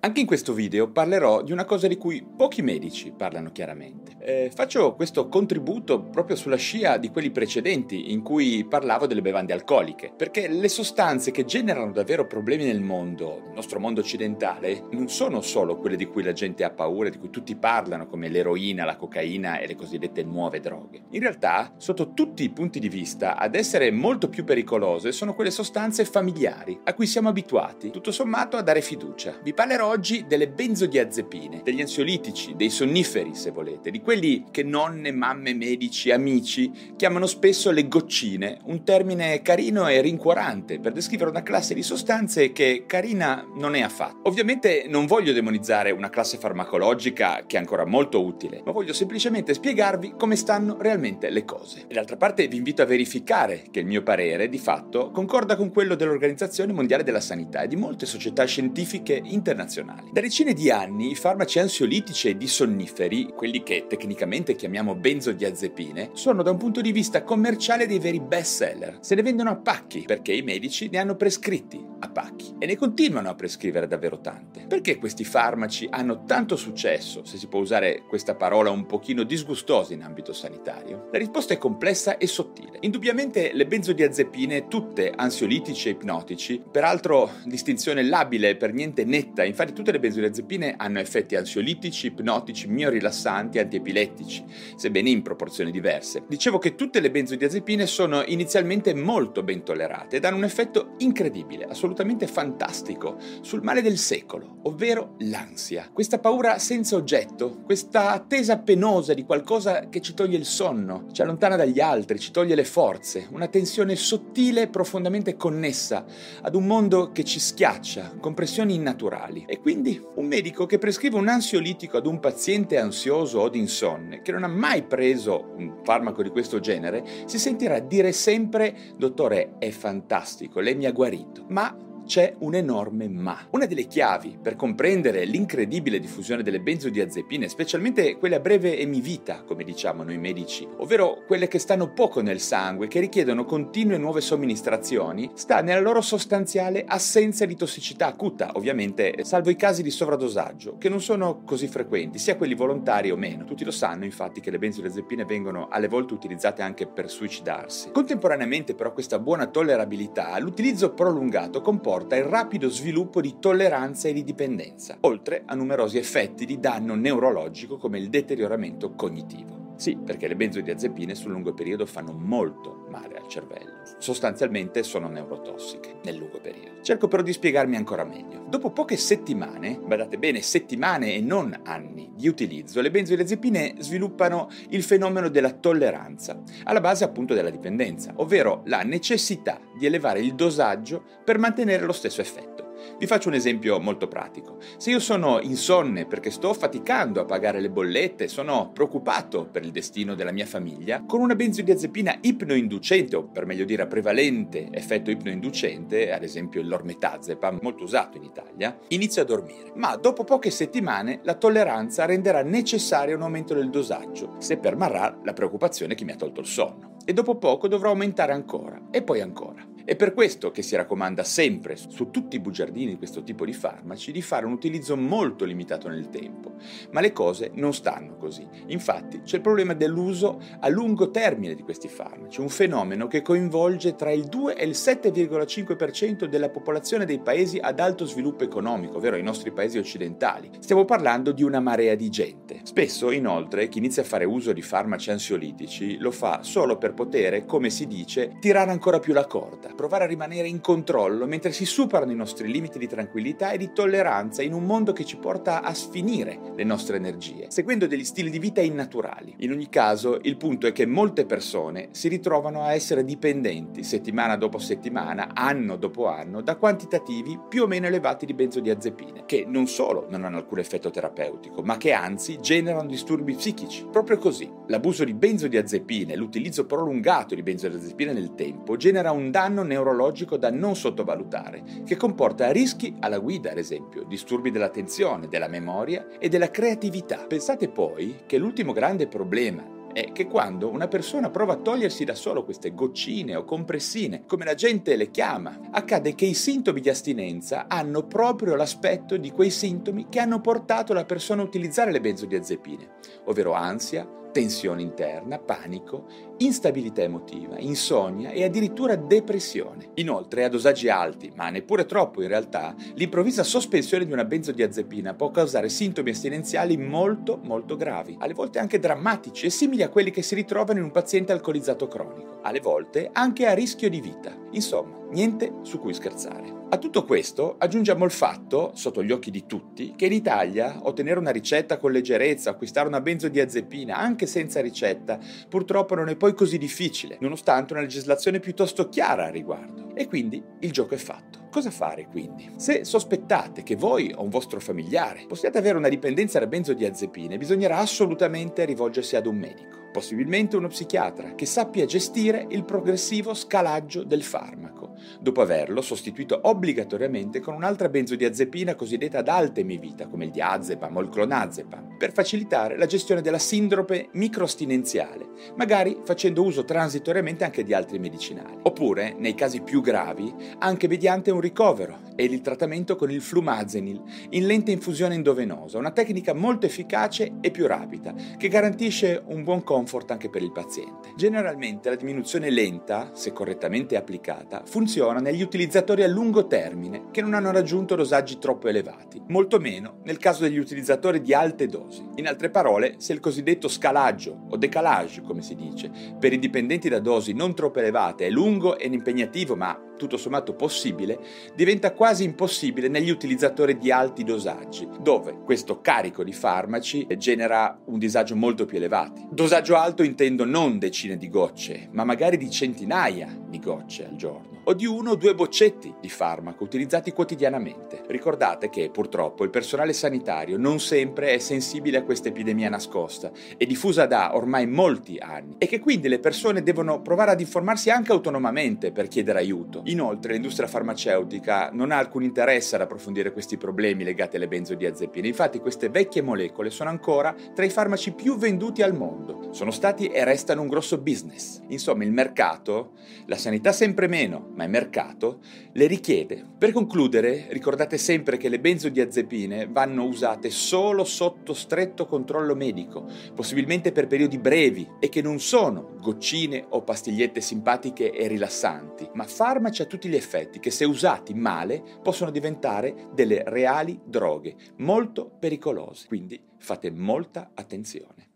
[0.00, 4.14] Anche in questo video parlerò di una cosa di cui pochi medici parlano chiaramente.
[4.20, 9.52] Eh, faccio questo contributo proprio sulla scia di quelli precedenti in cui parlavo delle bevande
[9.52, 15.08] alcoliche, perché le sostanze che generano davvero problemi nel mondo, nel nostro mondo occidentale, non
[15.08, 18.84] sono solo quelle di cui la gente ha paura, di cui tutti parlano, come l'eroina,
[18.84, 21.02] la cocaina e le cosiddette nuove droghe.
[21.10, 25.50] In realtà, sotto tutti i punti di vista, ad essere molto più pericolose sono quelle
[25.50, 29.38] sostanze familiari, a cui siamo abituati, tutto sommato, a dare fiducia.
[29.42, 35.12] Vi parlerò oggi delle benzodiazepine, degli ansiolitici, dei sonniferi se volete, di quelli che nonne,
[35.12, 41.42] mamme, medici, amici chiamano spesso le goccine, un termine carino e rincuorante per descrivere una
[41.42, 44.28] classe di sostanze che carina non è affatto.
[44.28, 49.54] Ovviamente non voglio demonizzare una classe farmacologica che è ancora molto utile, ma voglio semplicemente
[49.54, 51.86] spiegarvi come stanno realmente le cose.
[51.88, 55.94] D'altra parte vi invito a verificare che il mio parere, di fatto, concorda con quello
[55.94, 60.10] dell'Organizzazione Mondiale della Sanità e di molte società scientifiche internazionali internazionali.
[60.12, 66.42] Da decine di anni i farmaci ansiolitici e disonniferi, quelli che tecnicamente chiamiamo benzodiazepine, sono
[66.42, 68.98] da un punto di vista commerciale dei veri best seller.
[69.00, 72.76] Se ne vendono a pacchi perché i medici ne hanno prescritti a pacchi e ne
[72.76, 74.66] continuano a prescrivere davvero tante.
[74.66, 79.94] Perché questi farmaci hanno tanto successo, se si può usare questa parola un pochino disgustosa
[79.94, 81.08] in ambito sanitario?
[81.12, 82.78] La risposta è complessa e sottile.
[82.80, 89.92] Indubbiamente le benzodiazepine, tutte ansiolitici e ipnotici, peraltro distinzione labile per niente netta, infatti tutte
[89.92, 94.44] le benzodiazepine hanno effetti ansiolitici, ipnotici, miorilassanti, antiepilettici,
[94.76, 96.24] sebbene in proporzioni diverse.
[96.28, 101.64] Dicevo che tutte le benzodiazepine sono inizialmente molto ben tollerate ed hanno un effetto incredibile,
[101.64, 105.90] assolutamente fantastico, sul male del secolo, ovvero l'ansia.
[105.92, 111.22] Questa paura senza oggetto, questa attesa penosa di qualcosa che ci toglie il sonno, ci
[111.22, 116.04] allontana dagli altri, ci toglie le forze, una tensione sottile e profondamente connessa
[116.42, 119.44] ad un mondo che ci schiaccia, con pressioni innaturali.
[119.46, 124.32] E quindi un medico che prescrive un ansiolitico ad un paziente ansioso o d'insonne che
[124.32, 129.70] non ha mai preso un farmaco di questo genere, si sentirà dire sempre dottore è
[129.70, 131.44] fantastico, lei mi ha guarito.
[131.48, 133.46] Ma c'è un enorme ma.
[133.50, 139.64] Una delle chiavi per comprendere l'incredibile diffusione delle benzodiazepine, specialmente quelle a breve emivita, come
[139.64, 145.30] diciamo noi medici, ovvero quelle che stanno poco nel sangue, che richiedono continue nuove somministrazioni,
[145.34, 150.88] sta nella loro sostanziale assenza di tossicità acuta, ovviamente, salvo i casi di sovradosaggio, che
[150.88, 153.44] non sono così frequenti, sia quelli volontari o meno.
[153.44, 157.90] Tutti lo sanno, infatti, che le benzodiazepine vengono alle volte utilizzate anche per suicidarsi.
[157.90, 164.12] Contemporaneamente, però, questa buona tollerabilità, l'utilizzo prolungato comporta comporta il rapido sviluppo di tolleranza e
[164.12, 169.55] di dipendenza, oltre a numerosi effetti di danno neurologico come il deterioramento cognitivo.
[169.76, 173.82] Sì, perché le benzodiazepine sul lungo periodo fanno molto male al cervello.
[173.98, 176.82] Sostanzialmente sono neurotossiche nel lungo periodo.
[176.82, 178.44] Cerco però di spiegarmi ancora meglio.
[178.48, 184.82] Dopo poche settimane, badate bene, settimane e non anni di utilizzo, le benzodiazepine sviluppano il
[184.82, 191.04] fenomeno della tolleranza, alla base appunto della dipendenza, ovvero la necessità di elevare il dosaggio
[191.22, 192.65] per mantenere lo stesso effetto.
[192.98, 194.56] Vi faccio un esempio molto pratico.
[194.78, 199.70] Se io sono insonne perché sto faticando a pagare le bollette, sono preoccupato per il
[199.70, 205.10] destino della mia famiglia, con una benzodiazepina ipnoinducente, o per meglio dire a prevalente effetto
[205.10, 209.72] ipnoinducente, ad esempio il lormetazepam, molto usato in Italia, inizio a dormire.
[209.74, 215.34] Ma dopo poche settimane la tolleranza renderà necessario un aumento del dosaggio, se permarrà la
[215.34, 216.96] preoccupazione che mi ha tolto il sonno.
[217.04, 219.75] E dopo poco dovrò aumentare ancora, e poi ancora.
[219.86, 223.52] È per questo che si raccomanda sempre, su tutti i bugiardini di questo tipo di
[223.52, 226.54] farmaci, di fare un utilizzo molto limitato nel tempo.
[226.90, 228.44] Ma le cose non stanno così.
[228.66, 233.94] Infatti c'è il problema dell'uso a lungo termine di questi farmaci, un fenomeno che coinvolge
[233.94, 239.14] tra il 2 e il 7,5% della popolazione dei paesi ad alto sviluppo economico, ovvero
[239.14, 240.50] i nostri paesi occidentali.
[240.58, 242.58] Stiamo parlando di una marea di gente.
[242.64, 247.44] Spesso, inoltre, chi inizia a fare uso di farmaci ansiolitici lo fa solo per poter,
[247.44, 251.64] come si dice, tirare ancora più la corda provare a rimanere in controllo mentre si
[251.64, 255.62] superano i nostri limiti di tranquillità e di tolleranza in un mondo che ci porta
[255.62, 259.34] a sfinire le nostre energie, seguendo degli stili di vita innaturali.
[259.38, 264.36] In ogni caso, il punto è che molte persone si ritrovano a essere dipendenti settimana
[264.36, 269.66] dopo settimana, anno dopo anno, da quantitativi più o meno elevati di benzodiazepine, che non
[269.66, 273.86] solo non hanno alcun effetto terapeutico, ma che anzi generano disturbi psichici.
[273.90, 280.36] Proprio così, l'abuso di benzodiazepine l'utilizzo prolungato di benzodiazepine nel tempo genera un danno neurologico
[280.36, 286.28] da non sottovalutare, che comporta rischi alla guida, ad esempio, disturbi dell'attenzione, della memoria e
[286.28, 287.26] della creatività.
[287.26, 292.14] Pensate poi che l'ultimo grande problema è che quando una persona prova a togliersi da
[292.14, 296.90] solo queste goccine o compressine, come la gente le chiama, accade che i sintomi di
[296.90, 302.02] astinenza hanno proprio l'aspetto di quei sintomi che hanno portato la persona a utilizzare le
[302.02, 302.88] benzodiazepine,
[303.24, 306.04] ovvero ansia, tensione interna, panico,
[306.36, 309.92] instabilità emotiva, insonnia e addirittura depressione.
[309.94, 315.30] Inoltre, a dosaggi alti, ma neppure troppo in realtà, l'improvvisa sospensione di una benzodiazepina può
[315.30, 320.20] causare sintomi astinenziali molto molto gravi, alle volte anche drammatici e simili a quelli che
[320.20, 324.36] si ritrovano in un paziente alcolizzato cronico, alle volte anche a rischio di vita.
[324.50, 326.64] Insomma, niente su cui scherzare.
[326.68, 331.20] A tutto questo aggiungiamo il fatto, sotto gli occhi di tutti, che in Italia ottenere
[331.20, 335.18] una ricetta con leggerezza, acquistare una benzodiazepina anche senza ricetta,
[335.48, 339.94] purtroppo non è poi così difficile, nonostante una legislazione piuttosto chiara al riguardo.
[339.94, 341.46] E quindi il gioco è fatto.
[341.50, 342.50] Cosa fare quindi?
[342.56, 347.78] Se sospettate che voi o un vostro familiare possiate avere una dipendenza da benzodiazepine, bisognerà
[347.78, 354.22] assolutamente rivolgersi ad un medico possibilmente uno psichiatra, che sappia gestire il progressivo scalaggio del
[354.22, 354.85] farmaco,
[355.20, 361.00] dopo averlo sostituito obbligatoriamente con un'altra benzodiazepina cosiddetta ad alta emivita, come il diazepam o
[361.00, 365.26] il clonazepam, per facilitare la gestione della sindrome microastinenziale,
[365.56, 368.58] magari facendo uso transitoriamente anche di altri medicinali.
[368.62, 374.02] Oppure, nei casi più gravi, anche mediante un ricovero e il trattamento con il flumazenil
[374.30, 379.62] in lente infusione endovenosa, una tecnica molto efficace e più rapida, che garantisce un buon
[379.62, 381.12] comfort anche per il paziente.
[381.16, 384.85] Generalmente la diminuzione lenta, se correttamente applicata, funziona
[385.20, 390.18] negli utilizzatori a lungo termine che non hanno raggiunto dosaggi troppo elevati, molto meno nel
[390.18, 392.06] caso degli utilizzatori di alte dosi.
[392.14, 396.88] In altre parole, se il cosiddetto scalaggio o decalage, come si dice, per i dipendenti
[396.88, 401.18] da dosi non troppo elevate è lungo e impegnativo ma tutto sommato possibile,
[401.54, 407.98] diventa quasi impossibile negli utilizzatori di alti dosaggi, dove questo carico di farmaci genera un
[407.98, 409.26] disagio molto più elevato.
[409.30, 414.55] Dosaggio alto intendo non decine di gocce, ma magari di centinaia di gocce al giorno
[414.68, 418.02] o di uno o due boccetti di farmaco utilizzati quotidianamente.
[418.08, 423.66] Ricordate che purtroppo il personale sanitario non sempre è sensibile a questa epidemia nascosta e
[423.66, 428.12] diffusa da ormai molti anni e che quindi le persone devono provare ad informarsi anche
[428.12, 429.82] autonomamente per chiedere aiuto.
[429.84, 435.60] Inoltre l'industria farmaceutica non ha alcun interesse ad approfondire questi problemi legati alle benzodiazepine, infatti
[435.60, 440.24] queste vecchie molecole sono ancora tra i farmaci più venduti al mondo, sono stati e
[440.24, 441.60] restano un grosso business.
[441.68, 442.92] Insomma il mercato,
[443.26, 445.40] la sanità sempre meno, ma il mercato,
[445.72, 446.44] le richiede.
[446.58, 453.92] Per concludere, ricordate sempre che le benzodiazepine vanno usate solo sotto stretto controllo medico, possibilmente
[453.92, 459.82] per periodi brevi e che non sono goccine o pastigliette simpatiche e rilassanti, ma farmaci
[459.82, 466.06] a tutti gli effetti che se usati male possono diventare delle reali droghe, molto pericolose.
[466.08, 468.35] Quindi fate molta attenzione.